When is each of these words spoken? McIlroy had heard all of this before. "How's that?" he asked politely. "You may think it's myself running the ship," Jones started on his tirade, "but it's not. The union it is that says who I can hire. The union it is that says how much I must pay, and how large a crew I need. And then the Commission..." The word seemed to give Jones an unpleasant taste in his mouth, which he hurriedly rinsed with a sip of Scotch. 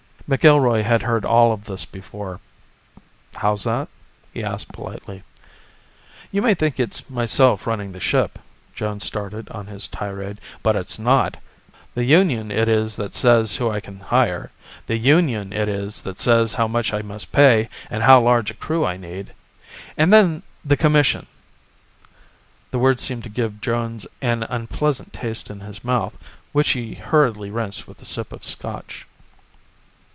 McIlroy 0.29 0.81
had 0.81 1.01
heard 1.01 1.25
all 1.25 1.51
of 1.51 1.65
this 1.65 1.83
before. 1.83 2.39
"How's 3.35 3.65
that?" 3.65 3.89
he 4.33 4.41
asked 4.41 4.71
politely. 4.71 5.23
"You 6.31 6.41
may 6.41 6.53
think 6.53 6.79
it's 6.79 7.09
myself 7.09 7.67
running 7.67 7.91
the 7.91 7.99
ship," 7.99 8.39
Jones 8.73 9.03
started 9.03 9.49
on 9.49 9.67
his 9.67 9.89
tirade, 9.89 10.39
"but 10.63 10.77
it's 10.77 10.97
not. 10.97 11.35
The 11.95 12.05
union 12.05 12.49
it 12.49 12.69
is 12.69 12.95
that 12.95 13.13
says 13.13 13.57
who 13.57 13.69
I 13.69 13.81
can 13.81 13.99
hire. 13.99 14.51
The 14.87 14.95
union 14.95 15.51
it 15.51 15.67
is 15.67 16.01
that 16.03 16.17
says 16.17 16.53
how 16.53 16.65
much 16.69 16.93
I 16.93 17.01
must 17.01 17.33
pay, 17.33 17.67
and 17.89 18.01
how 18.01 18.21
large 18.21 18.49
a 18.51 18.53
crew 18.53 18.85
I 18.85 18.95
need. 18.95 19.33
And 19.97 20.13
then 20.13 20.43
the 20.63 20.77
Commission..." 20.77 21.25
The 22.71 22.79
word 22.79 23.01
seemed 23.01 23.23
to 23.23 23.29
give 23.29 23.59
Jones 23.59 24.07
an 24.21 24.43
unpleasant 24.43 25.11
taste 25.11 25.49
in 25.49 25.59
his 25.59 25.83
mouth, 25.83 26.17
which 26.53 26.69
he 26.69 26.95
hurriedly 26.95 27.51
rinsed 27.51 27.85
with 27.85 28.01
a 28.01 28.05
sip 28.05 28.31
of 28.31 28.45
Scotch. 28.45 29.05